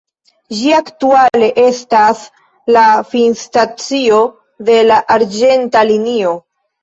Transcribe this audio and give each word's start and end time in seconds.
Ĝi 0.59 0.69
aktuale 0.75 1.49
estas 1.63 2.23
la 2.77 2.85
finstacio 3.11 4.17
de 4.71 4.79
la 4.87 4.97
arĝenta 5.17 5.87
linio. 5.93 6.33